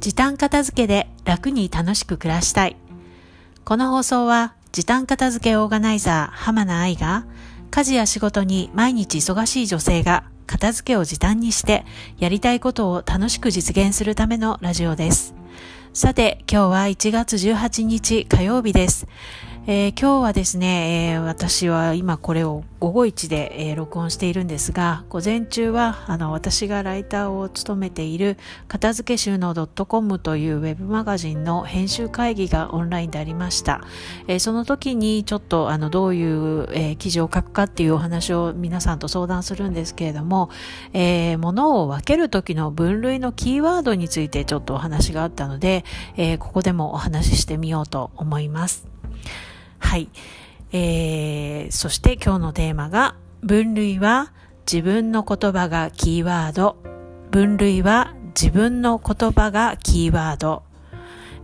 [0.00, 2.76] 時短片付けで楽に楽しく暮らしたい。
[3.64, 7.26] この放送は時短片付けオーガナイザー浜名愛が
[7.70, 11.84] 家事や仕事に毎日忙しい女性が片付けを時短にして
[12.18, 15.34] やりたいことを楽しく実現するためのラジオです。
[15.92, 19.06] さて、今日は1月18日火曜日です。
[19.68, 28.36] えー、今日はですね、えー、私は今これを午後1で、えー、録音しているんですが、午前中はあの私がライターを務めている
[28.68, 33.80] 片付け収納 .com というウェブマガジンの編集会議がオンラインでありました。
[34.28, 40.48] えその時にちょっとあのどういう、え記事を書くかっていうお話を皆さんと相談するんですけれども、
[40.92, 45.84] え物を分ける時の分類のキーワードについてちょっとお話があったので、
[46.16, 48.86] えここでもお話ししてみようと思います。
[49.78, 50.08] はい。
[50.72, 54.32] えー、そして今日のテーマが、分類は
[54.70, 56.76] 自分の言葉がキーワード。
[57.30, 60.65] 分類は自分の言葉がキーワード。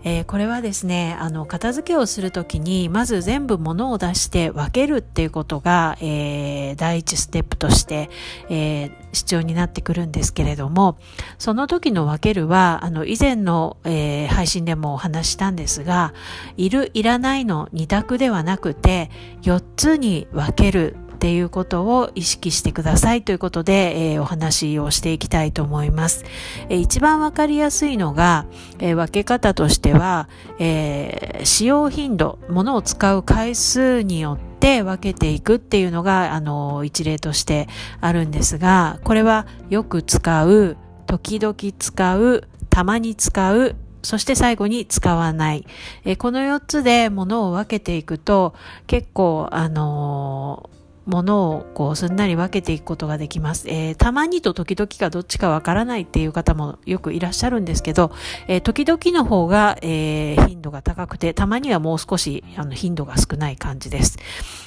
[0.05, 8.11] えー、これはですね、あの、片付けをするときに、まず全部物を出して分けるっていうことが、えー、第一ステップとして、
[8.48, 10.98] えー、必要になってくるんですけれども、
[11.39, 16.14] その時の分けるは、あの、以前の、え配信でもお話したんですが、
[16.56, 19.11] いる、いらないの二択ではなくて、
[19.42, 26.24] 4つに分けるっていうことを意識してくださいということで、えー、お話をしていきたいと思います。
[26.68, 28.46] えー、一番わかりやすいのが、
[28.80, 30.28] えー、分け方としては、
[30.58, 37.68] え使用頻度、物を使う回数によって分けていくっていうのが、あの、一例として
[38.00, 45.64] あるんですが、これはよく使う、時々使う、たまに使う、そして最後に使わない。
[46.04, 48.54] えこの4つで物を分けていくと、
[48.88, 53.69] 結構、あのーものをこうすんなり分けていくことができます。
[53.69, 58.12] えー、たまにと時々がどっちかわからないっていう方もよくいらっしゃるんですけど、
[58.48, 64.18] えー、時々の方が、えー、頻度が高くて、たまにはもう少しあの頻度が少ない感じです。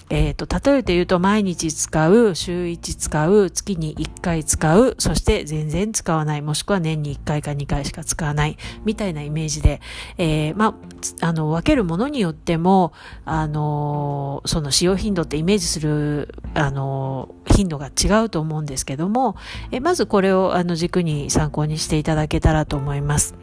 [0.09, 9.81] えっ、と、例えて言うと毎日使う、週1使う、月に1回使う、そして全然使わない、もしくは年に1回か2回しか使わない、みたいなイメージで、
[10.19, 10.75] えま
[11.21, 12.93] あ、あの、分けるものによっても、
[13.25, 19.35] あのその使用頻度ってイメージするあの、頻度が違うと思うんですけども、
[19.71, 23.35] えまずこれをあの軸に参考にしていただけたらと思います。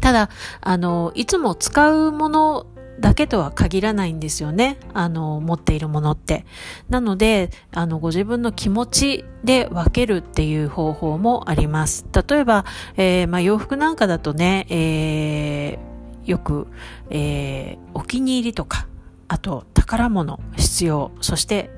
[0.00, 0.28] ただ、
[0.60, 2.66] あの、いつも使うもの
[3.00, 4.78] だけとは限らないんですよね。
[4.92, 6.44] あの、持っているものって。
[6.88, 12.06] なので、あの、ご自分の気持ちで分けるっていう方法もあります。
[12.28, 12.64] 例えば、
[12.96, 16.68] えー、まあ、洋服なんかだとね、えー、よく、
[17.10, 18.86] えー、お気に入りとか、
[19.28, 21.70] あと宝物必要、そして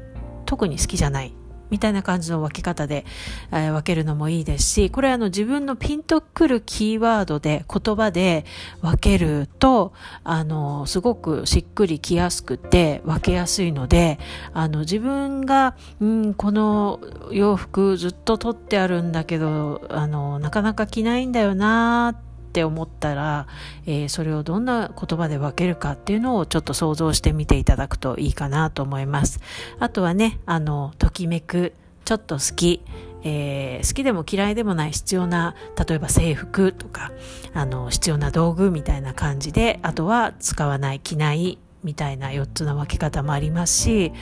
[0.46, 1.32] 特に好きじゃない
[1.70, 3.04] みたいな感じの分け方で、
[3.50, 8.44] えー、分けるのもいいですし、これあの自分のピンとくるキーワードで、言葉で
[8.80, 9.92] 分けると、
[10.22, 14.18] あの、すごくしっくりきやすくて分けやすいので、
[14.52, 17.00] あの自分が、うん、この
[17.32, 22.25] 洋服ずっと取ってあるんだけど、あの、なかなか着ないんだよなーっ
[22.56, 23.46] って思ったら、
[23.84, 29.40] えー、それをどんな言葉で分けるかっていうのをちょっと想像してみていただくといいかなと思います。
[29.78, 31.74] あとはね、あの、ときめく、
[32.06, 32.80] ちょっと好き、
[33.24, 35.54] えー、好きでも嫌いでもない必要な、
[35.86, 37.12] 例えば制服とか、
[37.52, 44.12] あの、必要な道具みたいな感じで、あとは使わない、着ない、みたいな4つの分け方もありますし、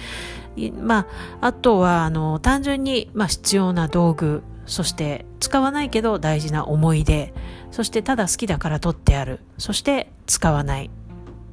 [0.82, 1.06] ま
[1.40, 7.32] あ、あとは、あの、単純に、まあ、必要な道具、そして使わないけど大事な思い出、
[7.70, 10.90] そしてただ好きだから取ってある、そして使わない、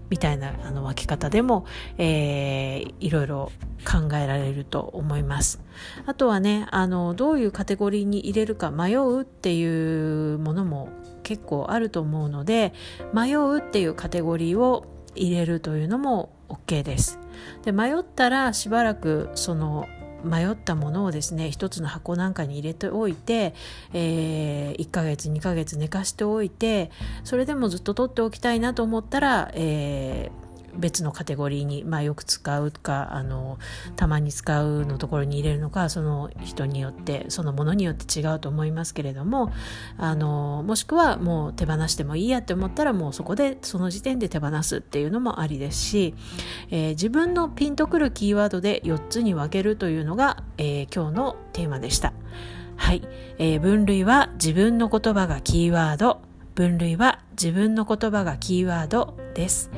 [0.10, 1.66] みたいなあの分け方でも、
[1.98, 3.52] えー、いろいろ
[3.86, 5.62] 考えられると思います。
[6.06, 10.90] あとはね、あの、どういうカテゴリーに入れるか迷うっていうものも
[11.24, 12.74] 結構あると思うので、
[13.14, 14.86] 迷うっていうカテゴリーを
[15.16, 17.20] 入れるというのも OK です。
[17.64, 19.88] で、迷ったらしばらくその
[20.24, 23.54] 迷ったものをですね一つの箱なんかに入れておいて、
[23.94, 26.92] えー、1ヶ月2ヶ月寝かしておいて
[27.24, 30.41] それでもずっと取っておきたいなと思ったら、えー
[30.76, 33.60] 別のカテゴリーに、まあ、よく使うかあの
[33.96, 39.52] たまに使うのところに入れるのかその人によってそのものによって違うと思いますけれども
[39.98, 46.16] あのもしくはもう手放してもいいやって思ったらもうそこでその時点で手放すっていうのもありですし、
[46.70, 52.14] えー、自分のピンとくるキーワードで4つに分けるというのが、えー、今日のテーマでした。
[52.78, 53.08] はい、
[53.38, 56.22] えー、分類は自分の言葉がキーワード
[56.56, 59.70] 分類は自分の言葉がキーワードです。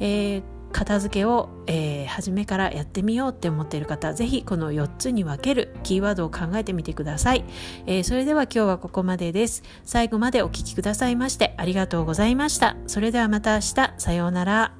[0.00, 0.42] えー、
[0.72, 7.44] 片付けを、えー、初めからやってみようって思っている方、ぜひこの4つに分けるキーワードを考えてみてください。
[7.86, 9.62] えー、それでは今日はここまでです。
[9.84, 12.76] 最後までお聴きくださいましてありがとうございました。
[12.86, 14.79] それではまた明日、さようなら。